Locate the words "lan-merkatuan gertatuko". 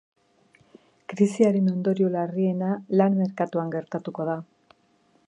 3.03-4.29